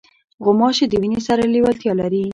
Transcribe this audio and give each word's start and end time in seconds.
غوماشې 0.43 0.85
د 0.89 0.93
وینې 1.01 1.19
سره 1.27 1.43
لیوالتیا 1.53 1.93
لري. 2.01 2.23